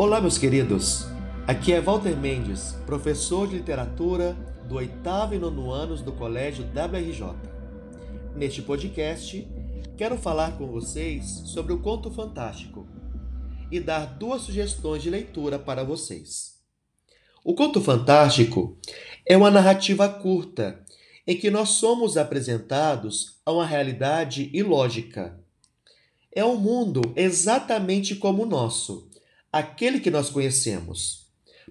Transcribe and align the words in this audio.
Olá, 0.00 0.20
meus 0.20 0.38
queridos. 0.38 1.06
Aqui 1.44 1.72
é 1.72 1.80
Walter 1.80 2.16
Mendes, 2.16 2.76
professor 2.86 3.48
de 3.48 3.56
literatura 3.56 4.34
do 4.68 4.76
oitavo 4.76 5.34
e 5.34 5.40
nono 5.40 5.72
anos 5.72 6.00
do 6.02 6.12
Colégio 6.12 6.64
WRJ. 6.66 7.34
Neste 8.36 8.62
podcast, 8.62 9.44
quero 9.96 10.16
falar 10.16 10.56
com 10.56 10.68
vocês 10.68 11.42
sobre 11.46 11.72
o 11.72 11.80
conto 11.80 12.12
fantástico 12.12 12.86
e 13.72 13.80
dar 13.80 14.06
duas 14.06 14.42
sugestões 14.42 15.02
de 15.02 15.10
leitura 15.10 15.58
para 15.58 15.82
vocês. 15.82 16.60
O 17.42 17.52
conto 17.52 17.80
fantástico 17.80 18.78
é 19.26 19.36
uma 19.36 19.50
narrativa 19.50 20.08
curta 20.08 20.80
em 21.26 21.36
que 21.36 21.50
nós 21.50 21.70
somos 21.70 22.16
apresentados 22.16 23.40
a 23.44 23.50
uma 23.50 23.66
realidade 23.66 24.48
ilógica. 24.54 25.40
É 26.30 26.44
um 26.44 26.54
mundo 26.54 27.02
exatamente 27.16 28.14
como 28.14 28.44
o 28.44 28.46
nosso 28.46 29.08
aquele 29.52 30.00
que 30.00 30.10
nós 30.10 30.30
conhecemos. 30.30 31.26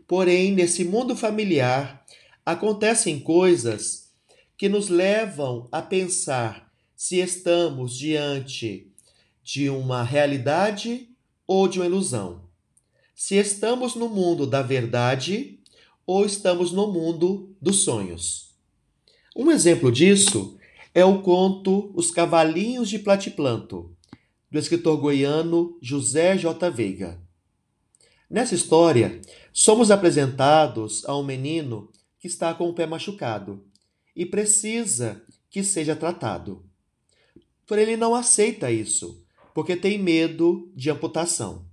Porém, 0.08 0.52
nesse 0.52 0.84
mundo 0.84 1.16
familiar, 1.16 2.05
acontecem 2.45 3.20
coisas 3.20 4.12
que 4.58 4.70
nos 4.70 4.90
levam 4.90 5.67
a 5.72 5.81
pensar 5.81 6.72
se 6.95 7.17
estamos 7.17 7.98
diante 7.98 8.91
de 9.44 9.70
uma 9.70 10.03
realidade 10.03 11.09
ou 11.45 11.67
de 11.67 11.80
uma 11.80 11.86
ilusão. 11.86 12.41
Se 13.16 13.36
estamos 13.36 13.95
no 13.95 14.09
mundo 14.09 14.48
da 14.48 14.62
verdade 14.62 15.59
ou 16.05 16.25
estamos 16.25 16.72
no 16.72 16.91
mundo 16.91 17.55
dos 17.62 17.84
sonhos. 17.84 18.55
Um 19.36 19.52
exemplo 19.52 19.91
disso 19.91 20.58
é 20.94 21.05
o 21.05 21.22
conto 21.22 21.91
Os 21.94 22.09
Cavalinhos 22.09 22.89
de 22.89 22.98
Platiplanto, 22.98 23.95
do 24.50 24.58
escritor 24.58 24.98
goiano 24.98 25.78
José 25.81 26.38
J. 26.38 26.72
Veiga. 26.72 27.27
Nessa 28.30 28.56
história, 28.56 29.22
somos 29.53 29.89
apresentados 29.89 31.06
a 31.06 31.16
um 31.17 31.23
menino 31.23 31.89
que 32.20 32.28
está 32.28 32.53
com 32.53 32.67
o 32.67 32.73
pé 32.73 32.86
machucado 32.86 33.64
e 34.14 34.25
precisa 34.25 35.23
que 35.50 35.64
seja 35.64 35.95
tratado. 35.95 36.66
Porém, 37.66 37.84
ele 37.84 37.97
não 37.97 38.14
aceita 38.14 38.69
isso, 38.69 39.23
porque 39.53 39.78
tem 39.78 39.97
medo 39.97 40.69
de 40.75 40.89
amputação. 40.89 41.66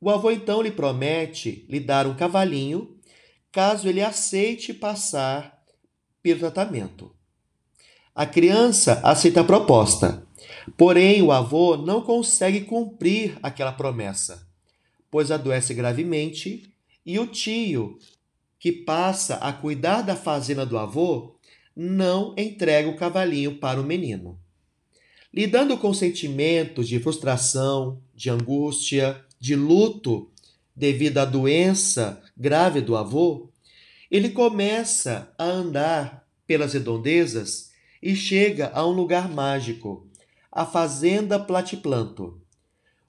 O 0.00 0.10
avô 0.10 0.32
então 0.32 0.60
lhe 0.60 0.72
promete 0.72 1.64
lhe 1.68 1.78
dar 1.78 2.04
um 2.04 2.16
cavalinho 2.16 2.96
caso 3.52 3.88
ele 3.88 4.02
aceite 4.02 4.74
passar 4.74 5.62
pelo 6.20 6.40
tratamento. 6.40 7.14
A 8.12 8.26
criança 8.26 9.00
aceita 9.04 9.42
a 9.42 9.44
proposta, 9.44 10.26
porém 10.76 11.22
o 11.22 11.30
avô 11.30 11.76
não 11.76 12.02
consegue 12.02 12.62
cumprir 12.62 13.38
aquela 13.40 13.72
promessa 13.72 14.49
pois 15.10 15.30
adoece 15.30 15.74
gravemente, 15.74 16.72
e 17.04 17.18
o 17.18 17.26
tio, 17.26 17.98
que 18.58 18.70
passa 18.70 19.36
a 19.36 19.52
cuidar 19.52 20.02
da 20.02 20.14
fazenda 20.14 20.66
do 20.66 20.78
avô, 20.78 21.34
não 21.74 22.34
entrega 22.36 22.88
o 22.88 22.96
cavalinho 22.96 23.56
para 23.56 23.80
o 23.80 23.84
menino. 23.84 24.38
Lidando 25.32 25.78
com 25.78 25.94
sentimentos 25.94 26.88
de 26.88 26.98
frustração, 26.98 28.02
de 28.14 28.28
angústia, 28.28 29.24
de 29.38 29.54
luto 29.54 30.30
devido 30.74 31.18
à 31.18 31.24
doença 31.24 32.22
grave 32.36 32.80
do 32.80 32.96
avô, 32.96 33.48
ele 34.10 34.30
começa 34.30 35.32
a 35.38 35.44
andar 35.44 36.26
pelas 36.46 36.74
redondezas 36.74 37.70
e 38.02 38.16
chega 38.16 38.70
a 38.74 38.84
um 38.86 38.90
lugar 38.90 39.28
mágico, 39.28 40.08
a 40.50 40.66
Fazenda 40.66 41.38
Platiplanto, 41.38 42.39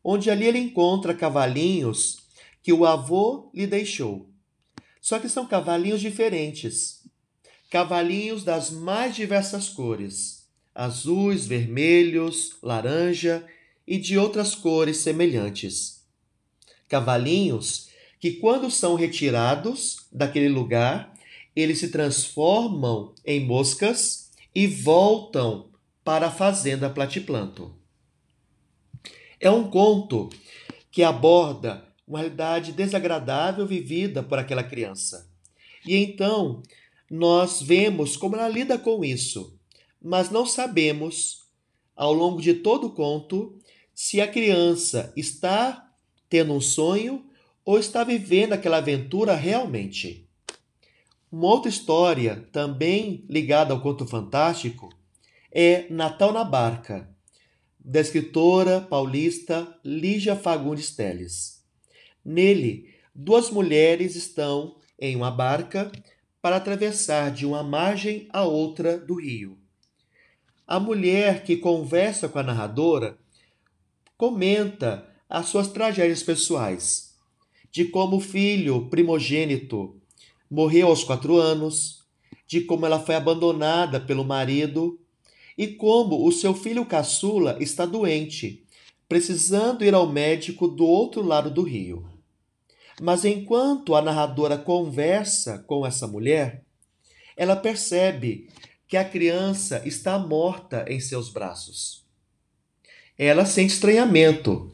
onde 0.03 0.29
ali 0.29 0.45
ele 0.45 0.59
encontra 0.59 1.13
cavalinhos 1.13 2.17
que 2.61 2.73
o 2.73 2.85
avô 2.85 3.49
lhe 3.53 3.67
deixou. 3.67 4.29
Só 5.01 5.19
que 5.19 5.29
são 5.29 5.47
cavalinhos 5.47 6.01
diferentes. 6.01 7.01
Cavalinhos 7.69 8.43
das 8.43 8.69
mais 8.69 9.15
diversas 9.15 9.69
cores: 9.69 10.47
azuis, 10.75 11.45
vermelhos, 11.45 12.57
laranja 12.61 13.45
e 13.87 13.97
de 13.97 14.17
outras 14.17 14.53
cores 14.53 14.97
semelhantes. 14.97 16.03
Cavalinhos 16.87 17.89
que, 18.19 18.33
quando 18.33 18.69
são 18.69 18.95
retirados 18.95 20.05
daquele 20.11 20.49
lugar, 20.49 21.11
eles 21.55 21.79
se 21.79 21.89
transformam 21.89 23.15
em 23.25 23.43
moscas 23.45 24.31
e 24.53 24.67
voltam 24.67 25.69
para 26.03 26.27
a 26.27 26.31
fazenda 26.31 26.89
Platiplanto. 26.89 27.80
É 29.41 29.49
um 29.49 29.67
conto 29.67 30.29
que 30.91 31.01
aborda 31.01 31.83
uma 32.07 32.19
realidade 32.19 32.73
desagradável 32.73 33.65
vivida 33.65 34.21
por 34.21 34.37
aquela 34.37 34.63
criança. 34.63 35.27
E 35.83 35.95
então 35.95 36.61
nós 37.09 37.59
vemos 37.59 38.15
como 38.15 38.35
ela 38.35 38.47
lida 38.47 38.77
com 38.77 39.03
isso, 39.03 39.57
mas 39.99 40.29
não 40.29 40.45
sabemos, 40.45 41.47
ao 41.95 42.13
longo 42.13 42.39
de 42.39 42.53
todo 42.53 42.87
o 42.87 42.91
conto, 42.91 43.57
se 43.95 44.21
a 44.21 44.27
criança 44.27 45.11
está 45.17 45.91
tendo 46.29 46.53
um 46.53 46.61
sonho 46.61 47.25
ou 47.65 47.79
está 47.79 48.03
vivendo 48.03 48.53
aquela 48.53 48.77
aventura 48.77 49.33
realmente. 49.33 50.29
Uma 51.31 51.47
outra 51.47 51.69
história, 51.69 52.47
também 52.51 53.25
ligada 53.27 53.73
ao 53.73 53.81
conto 53.81 54.05
fantástico, 54.05 54.89
é 55.51 55.87
Natal 55.89 56.31
na 56.31 56.43
Barca, 56.43 57.09
da 57.83 57.99
escritora 57.99 58.79
paulista 58.79 59.75
Lígia 59.83 60.35
Fagundes 60.35 60.95
Teles. 60.95 61.63
Nele, 62.23 62.93
duas 63.13 63.49
mulheres 63.49 64.15
estão 64.15 64.75
em 64.99 65.15
uma 65.15 65.31
barca 65.31 65.91
para 66.41 66.57
atravessar 66.57 67.31
de 67.31 67.45
uma 67.45 67.63
margem 67.63 68.27
à 68.31 68.43
outra 68.43 68.99
do 68.99 69.15
rio. 69.15 69.57
A 70.67 70.79
mulher 70.79 71.43
que 71.43 71.57
conversa 71.57 72.29
com 72.29 72.37
a 72.37 72.43
narradora 72.43 73.17
comenta 74.15 75.07
as 75.27 75.47
suas 75.47 75.67
tragédias 75.67 76.21
pessoais, 76.21 77.15
de 77.71 77.85
como 77.85 78.17
o 78.17 78.21
filho 78.21 78.89
primogênito 78.89 79.99
morreu 80.49 80.87
aos 80.87 81.03
quatro 81.03 81.37
anos, 81.37 82.05
de 82.45 82.61
como 82.61 82.85
ela 82.85 82.99
foi 82.99 83.15
abandonada 83.15 83.99
pelo 83.99 84.23
marido 84.23 85.00
e 85.61 85.67
como 85.67 86.27
o 86.27 86.31
seu 86.31 86.55
filho 86.55 86.83
caçula 86.83 87.55
está 87.59 87.85
doente, 87.85 88.65
precisando 89.07 89.85
ir 89.85 89.93
ao 89.93 90.11
médico 90.11 90.67
do 90.67 90.87
outro 90.87 91.21
lado 91.21 91.51
do 91.51 91.61
rio. 91.61 92.09
Mas 92.99 93.25
enquanto 93.25 93.93
a 93.93 94.01
narradora 94.01 94.57
conversa 94.57 95.59
com 95.59 95.85
essa 95.85 96.07
mulher, 96.07 96.65
ela 97.37 97.55
percebe 97.55 98.49
que 98.87 98.97
a 98.97 99.05
criança 99.05 99.83
está 99.85 100.17
morta 100.17 100.83
em 100.87 100.99
seus 100.99 101.29
braços. 101.29 102.07
Ela 103.15 103.45
sente 103.45 103.73
estranhamento, 103.73 104.73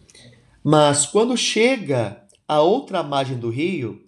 mas 0.63 1.05
quando 1.05 1.35
chega 1.35 2.25
à 2.47 2.61
outra 2.61 3.03
margem 3.03 3.37
do 3.37 3.49
rio, 3.49 4.07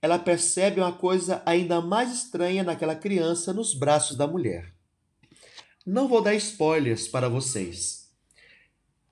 ela 0.00 0.16
percebe 0.16 0.80
uma 0.80 0.92
coisa 0.92 1.42
ainda 1.44 1.80
mais 1.80 2.12
estranha 2.12 2.62
naquela 2.62 2.94
criança 2.94 3.52
nos 3.52 3.74
braços 3.74 4.16
da 4.16 4.28
mulher. 4.28 4.78
Não 5.92 6.06
vou 6.06 6.22
dar 6.22 6.36
spoilers 6.36 7.08
para 7.08 7.28
vocês. 7.28 8.08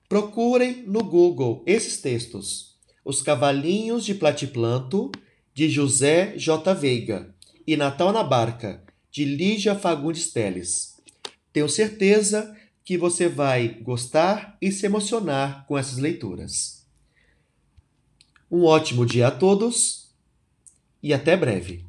Procurem 0.07 0.83
no 0.87 1.03
Google 1.03 1.61
esses 1.67 1.99
textos: 1.99 2.77
Os 3.03 3.21
Cavalinhos 3.21 4.05
de 4.05 4.15
Platiplanto, 4.15 5.11
de 5.53 5.69
José 5.69 6.37
J. 6.37 6.73
Veiga, 6.73 7.35
e 7.67 7.75
Natal 7.75 8.13
na 8.13 8.23
Barca, 8.23 8.81
de 9.11 9.25
Lígia 9.25 9.75
Fagundes 9.75 10.31
Teles. 10.31 10.95
Tenho 11.51 11.67
certeza 11.67 12.55
que 12.85 12.97
você 12.97 13.27
vai 13.27 13.67
gostar 13.81 14.57
e 14.61 14.71
se 14.71 14.85
emocionar 14.85 15.67
com 15.67 15.77
essas 15.77 15.97
leituras. 15.97 16.87
Um 18.49 18.63
ótimo 18.63 19.05
dia 19.05 19.27
a 19.27 19.31
todos 19.31 20.13
e 21.03 21.13
até 21.13 21.35
breve. 21.35 21.88